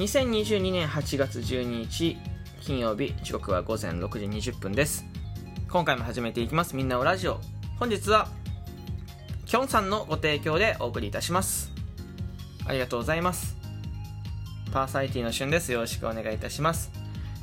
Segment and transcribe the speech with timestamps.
[0.00, 2.16] 2022年8月12日
[2.62, 5.04] 金曜日時刻は午前6時20分です。
[5.70, 6.74] 今回も始めていきます。
[6.74, 7.38] みんなおラジオ。
[7.78, 8.26] 本日は
[9.44, 11.70] きょんさんのご提供でお送りいたします。
[12.64, 13.58] ありがとうございます。
[14.72, 15.70] パーサイティの旬です。
[15.70, 16.90] よろしくお願いいたします。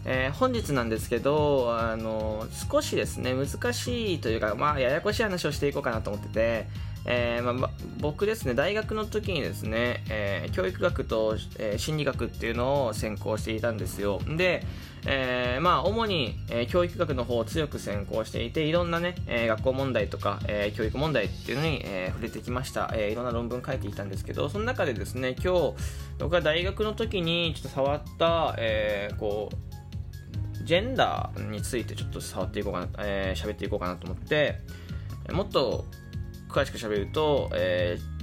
[0.05, 6.67] えー、本日なんですけど、あの少しですね難しいというか、まあ、ややこしい話をしていこうかなと思ってて、
[7.07, 14.19] えー、まあ、僕ですね大学の時にですね、えー、教育学と、えー、心理学っていうのを専攻していたんですよ。
[14.37, 14.63] で、
[15.05, 25.73] えまあ、主に、え教育学の方を強く専攻していていろんなね、え学校問題とか、え教育問題っていうのに、え触れてきました、えいろんな論文書いていたんですけどその中でですね今日
[26.19, 29.67] 僕が大学の時にちょっと触った、えこう
[30.67, 34.59] ジェンダーについてちょっと触っていこうかな、えー、喋っていこうかなと思って
[35.31, 35.85] もっと
[36.49, 38.17] 詳しく喋ると、えー、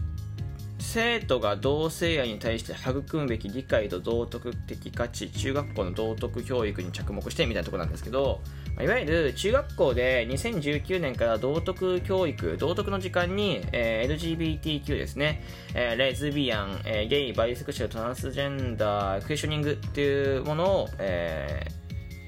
[0.78, 8.40] 生徒が同性愛に対して育むべき理解と道徳的価値中学校の道徳教育に着目してみたいなところなんですけど
[8.80, 15.42] いわゆる中学校で2019年から道徳教育道徳の時間に、えー、LGBTQ ですね、
[15.74, 21.66] えー、レズビアン、えー、ゲイバイセクシャルトランスジェンダークエスチョニングっていうものを、え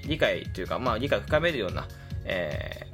[0.04, 1.86] ー、理解というか、まあ、理解を深めるような、
[2.24, 2.85] えー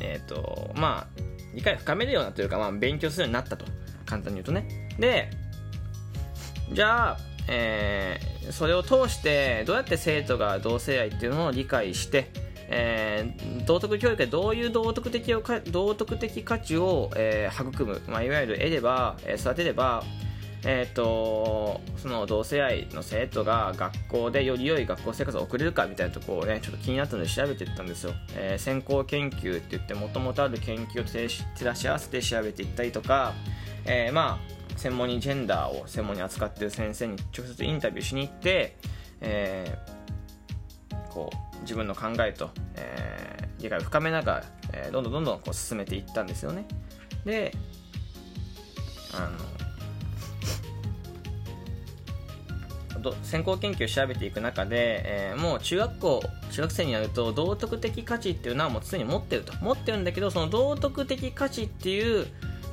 [0.00, 1.20] えっ、ー、と、まあ、
[1.54, 3.64] 理解を深めるようなというか、まあ、勉強するようになったと。
[4.06, 4.66] 簡単に言うとね。
[4.98, 5.30] で、
[6.72, 12.30] じゃあ、えー、それを通してどうやって生徒が同性愛っていうのを理解して、
[12.68, 20.04] えー、道徳教育でどういう道徳的を道徳的価値を、えー、育む、まあ、いわゆる得れば、え、育てれば、
[20.64, 33.32] えーと、その同性愛の生徒が学校でより良い学校生活を送れるかみたいなところをねちょっと気になったので調べていったんですよ、えー、先行研究って言ってもともとある研究を照らし合わせて調べていったりとか、
[33.86, 38.76] えー、まあ専門にジェンダーを専門に扱っている先生に直接インタビューしに行って、
[39.20, 46.66] えー、こう自分の考えと、えー、理解を深めながら、えー、どんどんどんどんこう進めていったんですよね。
[47.24, 47.52] で
[49.12, 49.69] あの
[53.22, 59.52] 先行研究を調べていく中で、えー、もう中学校中学生になると道徳的価値っていうのはもう常に持ってると。
[59.60, 62.26] 持ってるんだけどその道徳的価値っていう、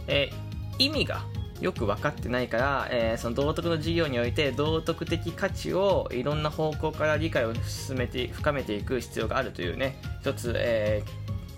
[0.07, 1.21] えー、意味が
[1.61, 11.03] よく分かってないから、えー、その道徳の授業において道徳的価値をいろんな方向から理解を進めて深めていく必要があるというね一つ、え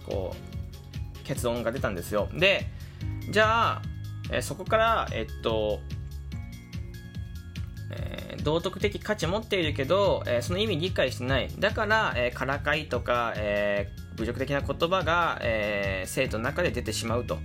[0.08, 2.30] ー、こう結論が出たんですよ。
[2.34, 2.68] で
[3.30, 3.82] じゃあ、
[4.32, 5.80] えー、そこから、えっと
[7.92, 11.50] えー、道徳的価値持っているけど、えー、その意味理解してない。
[11.60, 17.40] だから、えー、からかいとか、え侮辱的な言葉が、え生徒の中で出てしまうと、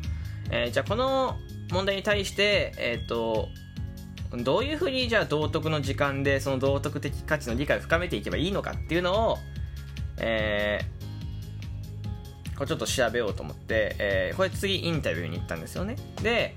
[0.51, 1.39] えじゃあこの
[1.71, 3.49] 問題に対して、えーと、
[4.43, 9.39] どういうふうにじゃあ道徳の時間でその道徳的価値の理解を深めていけばいいのかっていうのを、
[10.19, 10.81] え
[12.57, 15.97] これちょっと調べようと思って、えこれ次インタビューに行ったんですよね。
[16.23, 16.57] で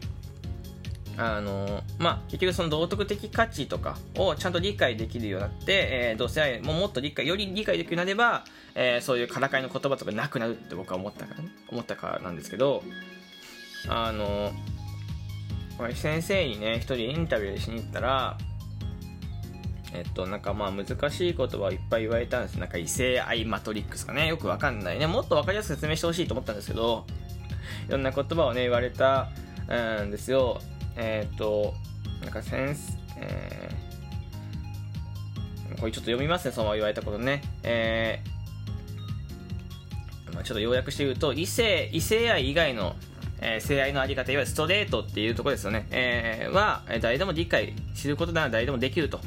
[1.20, 8.46] あのまあ、結局その道徳的価値とかをちゃんと理解できるようになって、えー、同性愛ももっと理解より理解できるようになれば、
[8.76, 12.84] えー、そういうからかいの言葉とかなくなるって僕は思ったから、ね、思ったからなんですけど
[13.90, 14.52] あの
[15.96, 18.38] 先生にね一人インタビューしに行ったら
[19.94, 22.60] えっと、なんかまあ難しい言葉をいっぱい言われたんです。
[22.60, 24.28] なんか異性愛マトリックスかね。
[24.28, 25.08] よくわかんないね。
[25.08, 27.06] もっとわかりやすく説明してほしいと思ったんですけど
[27.88, 29.30] いろんな言葉をね言われた
[30.04, 30.60] んですよ。
[30.98, 31.74] えっ、ー、と、
[32.22, 37.42] なんかセンス、えー、これちょっと読みますね、そのまま言われたことね。
[37.64, 42.96] えー、まあ、ちょっと要約して言うと、異性、異性愛以外の、
[43.40, 45.88] えー、性愛のあり方、いわゆるストレートっていうところですよね。
[45.92, 49.22] えー、は、誰でも理解することなら誰でもできると。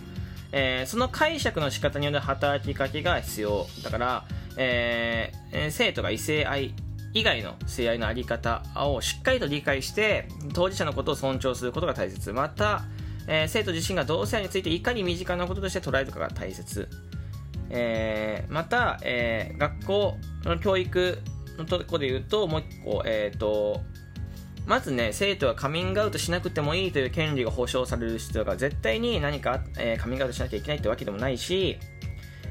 [0.52, 3.66] えー、その解釈の仕方による働きかけが必要。
[3.84, 4.24] だから、
[4.56, 6.74] えー、生徒が異性愛
[7.12, 12.32] 以外の性愛のあり方をしっかりと理解して当事者のことを尊重することが大切。
[12.32, 12.82] また、
[13.26, 16.88] えー、生徒自身が同性愛についていかに身近なこととして捉えるかが大切、
[17.70, 21.18] えー、また、えー、学校の教育
[21.58, 23.80] のところで言うともう一個、えーと、
[24.66, 31.78] まずね生徒はカミングアウトしなくてもいいという権利が保障される必要が絶対に何か、えカミングアウトしなきゃいけないってわけでもないし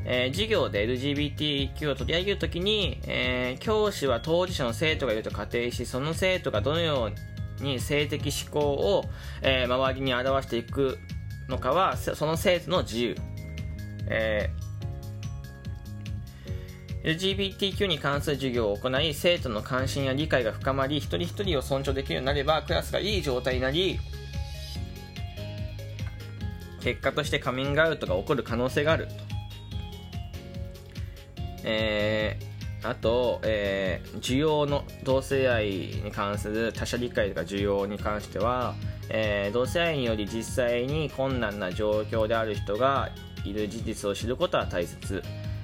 [0.05, 7.11] えー、授業で LGBTQ を取り上げるときに、えー、教師は当事者の生徒がいると仮定しその生徒がどのよ
[7.59, 9.05] うに性的思考を、
[9.41, 10.97] えー、周りに表していく
[11.47, 13.15] のかはその生徒の自由、
[14.07, 23.99] えー、LGBTQ に関する授業を行い生徒の関心や理解が深まり一人一人を尊重できるようになればクラスがいい状態になり
[26.81, 29.28] 結果としてカミングアウトが起こる可能性があると。
[31.69, 38.73] えー、あと、えー、需要の同性愛に関する他者理解とか需要に関しては、
[39.09, 43.09] えー、同性愛により実際に困難な状況である人が
[43.45, 45.23] いる事実を知ることは大切、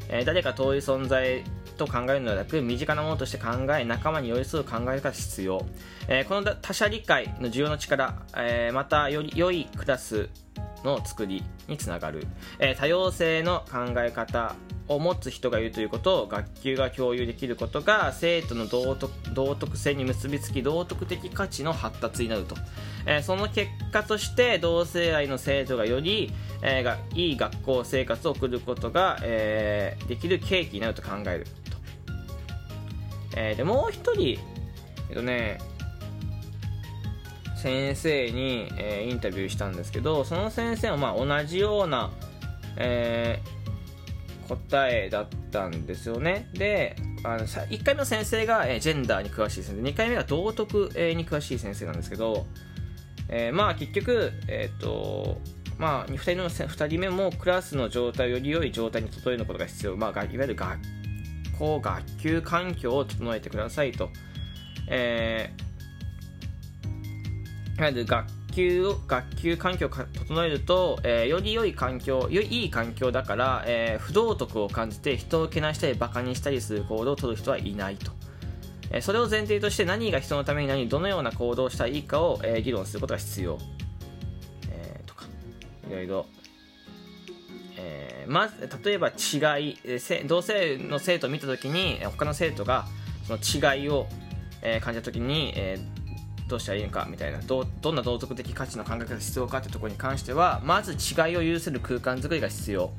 [0.09, 1.43] え、誰か遠い存在
[1.77, 5.65] と考えるのではなく身近なものとして考え仲間に寄り添う考え方が必要、
[6.07, 10.29] えー、この他者理解の需要の力、えー、またより良いクラス
[10.83, 12.27] の作りにつながる、
[12.59, 14.55] えー、多様性の考え方
[14.87, 22.55] を持つ人がいるということを学級が共有できることが生徒の道徳道徳性に結びつき道徳的価値の発達になると、
[23.05, 31.77] えー、その結果として同性愛の生徒がより、えー、がいい学校生活を送ることが、えー、できる契機になると考えると、
[33.37, 34.39] えー、でもう一人
[35.09, 35.59] えっとね
[37.55, 42.11] 先生に、えー、インタビューしたんですけどその先生はまあ同じような、
[42.77, 43.54] えー、
[44.45, 46.49] 答えだったんですよね。
[46.53, 49.81] であの1回目の先生が、え、ジェンダーに詳しい先生。
[49.81, 52.45] 2回目が道徳、え、に詳しい先生なんですけど、
[53.29, 55.41] えー、まあ結局えっ、と
[55.77, 60.79] まあ、2人の2人目もクラスの状態をより良い状態に整えることが必要、まあ、いわゆる学
[61.57, 64.09] 校学級環境を整えてくださいと、
[64.87, 68.25] えー、いわゆる学
[68.55, 78.11] 級を学級環境を整えると、えー、より良い環境よい環境だから、えー、不道徳を感じて人をけなしたりバカにしたりする行動をとる人はいないと、
[78.91, 83.59] えー、それを前提として何が人のために何どのような行動をしたらいいかを、え議論することが必要、
[84.71, 85.25] えとか
[85.89, 86.25] いろいろ。
[87.77, 89.77] えまず例えば違い、
[90.27, 92.85] 同性の生徒を見た時に他の生徒が
[93.27, 94.07] その違いを、
[94.81, 95.94] 感じた時に、えー
[96.47, 102.91] どうしたらいいのかみたいなどどんな道徳的価値の考え方が必要かってところに関してはまず違いを許せる空間づくりが必要。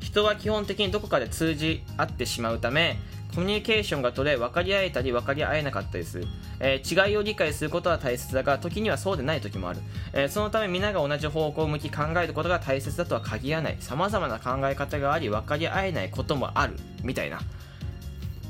[0.00, 2.98] 人は基本的にどこかで通じ合ってしまうため
[3.34, 6.26] コミュニケーションが取れ分かり合えたり分かり合えなかったりする、
[6.60, 9.80] えー、違いを理解することは大切だが時にはそうでない時もある、
[10.12, 13.76] えー、そのため皆が同じ方向を向き考えることが大切だとは限らない。
[13.80, 16.76] 様々な考え方があり分かり合えないこともある。
[17.02, 17.40] みたいな、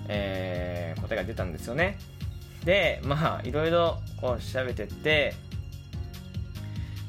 [0.09, 1.97] えー、答えが出たんですよね。
[2.65, 5.35] でまあいろいろこう調べてって、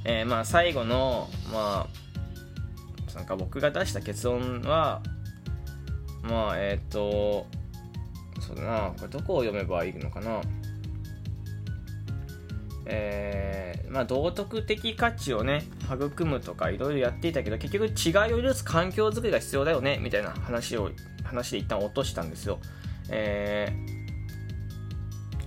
[0.04, 5.02] えー、まあ最後のまあなんか僕が出した結論は
[6.24, 7.48] まあえっ、ー、と
[8.42, 10.42] そうだなこれどこを読めばいいのかな。
[12.88, 20.92] えー、まあ道徳的価値をね育むとかいろいろやっていたけど結局違いを許す環境づくりが必要だよねみたいな話を
[21.24, 22.60] 話で一旦落としたんですよ。
[23.10, 23.95] えー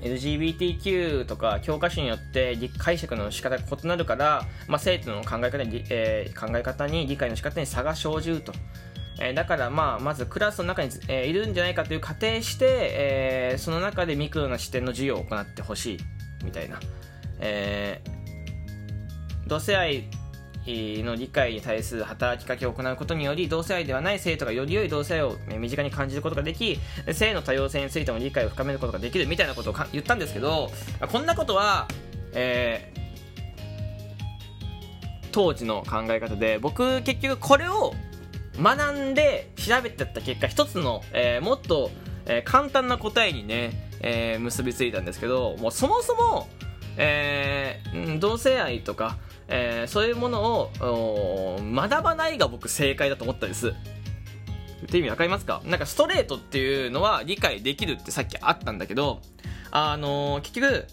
[0.02, 8.52] LGBTQ とか教科書によって解釈の仕方が異なるから、まあ、生徒の考え方に、えー、考え方に理解の仕方に差が生じると。
[9.20, 15.98] えー、だからまあまずクラスの中に、えー、いるんじゃないかという仮定して、えー、その中でミクロな視点の授業を行ってほしい
[16.44, 16.78] みたいな、
[17.40, 20.04] えー、同性愛
[21.04, 26.78] の理解に対する働きかけを行うことにより同性愛ではない生徒がより良い同性愛を身近に感じることができ
[27.12, 30.70] 性の多様性についても理解を深めることができるみたいなことを言ったんですけど
[31.10, 31.88] こんなことは、
[32.34, 32.98] えー、
[35.32, 37.94] 当時の考え方で僕結局これを
[38.60, 41.90] 学んで調べてた結果一つの、えー、もっと、
[42.26, 46.48] えー、簡単な答えにね、えー、結びついたんですけどもうそもそも、
[46.96, 49.16] えー、同性愛とか
[49.48, 53.68] えー、そういうものを学ばないが僕正解だと思ったんです。
[53.68, 53.72] っ
[54.86, 55.60] て意味わかりますか？
[55.64, 59.20] なんかストレートっていうのは理解できるってさっきあったんだけど
[59.70, 60.86] あのー、結局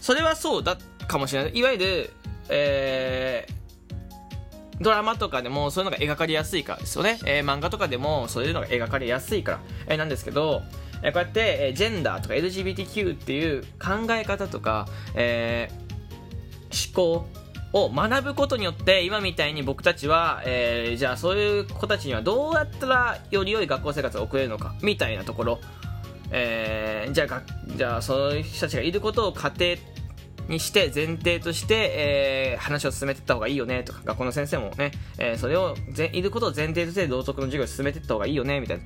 [0.00, 1.56] それはそうだかもしれない。
[1.56, 2.10] いわゆる
[2.48, 10.62] えー、ドラマとかでもそういうのが描かれやすいからですよね、えー、漫画とかでもそういうのが描かれやすいから、えー、なんですけど、
[11.02, 15.81] えー、こうやって、えー、ジェンダーとか LGBTQ っていう考え方とか、えー、
[16.72, 17.26] 思考
[17.72, 25.60] を学ぶことによって今みたいに僕たちは、えー、じゃあそういう子たちにはどうやったらより良い学校生活を送れるのかみたいなところ、
[26.30, 27.42] えー、じゃあ
[27.76, 29.76] じゃあそういう人たちがいることを家庭
[30.48, 35.74] にして前提として、えー、話を進めていった方がいいよねとか学校の先生もね、えー、それを
[36.12, 38.84] いることを前提として道徳の授業を進めていった方がいいよねみたいな。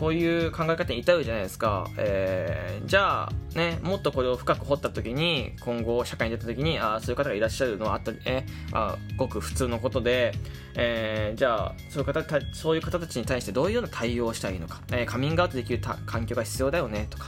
[0.00, 10.32] こういう考え方に至るじゃないですか、えー、じゃあねもっとこれを深く掘った時に今後社会に出た時にあそういう方がいらっしゃるのはあったり、えあごく普通のことで、
[10.74, 17.06] えー、じゃあそういう方たそういう方たちに対してどういうような対応をしたらいいのか、えー、カミングアウトできる環境が必要だよね。
[17.10, 17.26] とか。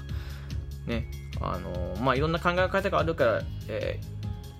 [0.86, 1.04] ね。
[1.42, 4.00] あのまあいろんな考え方があるから、え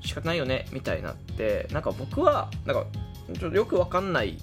[0.05, 0.67] 仕方ないよね。
[0.71, 2.85] みたいなってなんか僕はなんか
[3.33, 4.37] ちょっとよくわかんない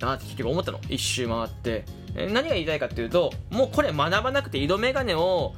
[0.00, 0.80] なって結局思ったの。
[0.88, 1.84] 一周回って。
[2.14, 5.54] 何が言いたいかっていうともうこれ学ばなくて色眼鏡を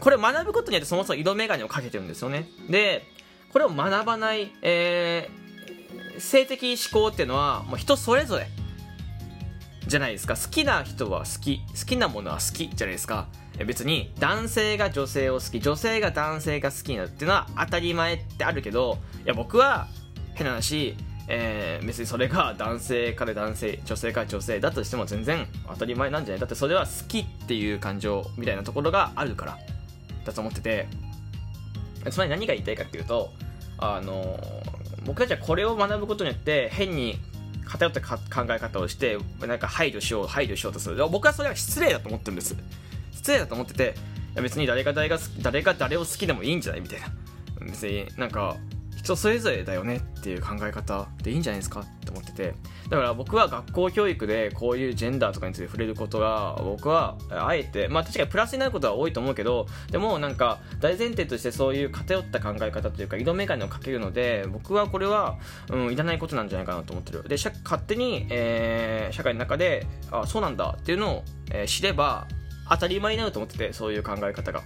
[0.00, 2.48] これ学ぶことによってそもそも色眼鏡をかけてるんですよね。
[2.68, 3.06] で
[3.52, 8.48] これを学ばない、えー、性的思考っていうのはもう人それぞれ
[9.86, 10.34] じゃないですか。
[10.36, 13.28] 好きな人は好き好きなものは好きじゃないですか。
[13.64, 19.86] 別に男性が女性を好き女性が男性が好きになるっていうのは当たり前ってあるけどいや僕は
[20.34, 20.96] 変な話
[21.28, 26.40] えー、別にそれが男性から男性女性から女性だとしても全然当たり前なんじゃない。
[26.40, 29.58] だってそれは好きっていう感情みたいなところがあるから。
[30.24, 30.86] だと思ってて。
[32.10, 33.32] つまり何が言いたいかっていうと
[33.78, 34.38] あの
[35.06, 37.18] 僕たちはこれを学ぶことによって変に
[37.64, 38.18] 偏った考
[38.50, 41.08] え方をしてなんか配慮しよう配慮しようとする。
[41.08, 42.54] 僕はそれは失礼だと思ってるんです。
[43.12, 43.94] 失礼だと思ってて
[44.34, 47.06] 別に誰が誰が誰が誰を好きでもいいんじゃないみたいな。
[47.60, 48.56] 別になんか
[49.04, 52.54] 人それぞれだよねっていう考え方でいいんじゃないですかって思ってて。
[52.88, 65.38] だから僕は学校教育でこういうジェンダーとかについて触れることが僕はあえてまあ確かにプラスになることは多いと思うけどでもなんか大前提としてそういう偏った考え方というか色眼鏡をかけるので僕はこれは、
[65.70, 67.22] うん、いらないことなんじゃないかなと思ってる。
[67.24, 72.26] で勝手に、えー、社会の中であそうなんだっていうのを、えー、知れば
[72.68, 74.62] 当たり前になると思っててそういう考え方が。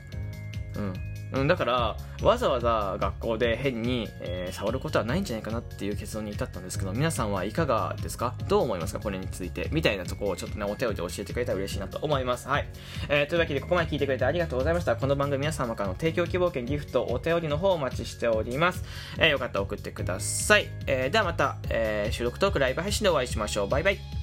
[0.76, 1.17] うん。
[1.32, 8.34] うん、だからわざわざ学校で変に、えー、触ることはないんじゃないかなっていう結論に至ったんですけど皆さんはいかがですか？
[8.48, 9.00] どう思いますか？
[9.00, 9.68] これについて。
[9.72, 12.48] みたいなとこをちょっとねお便りで教えてくれたら嬉しいなと思います。
[12.48, 12.68] はい、
[13.08, 14.96] えー、というわけでここまで聞いてくれてありがとうございました。
[14.96, 18.84] この番組皆様からの提供希望券ギフトお便りの方をお待ちしております、
[19.18, 23.68] えー、よかったら送ってください、えー、ではまた、えー、収録トークライブ配信でお会いしましょう。
[23.68, 24.17] バイバイ。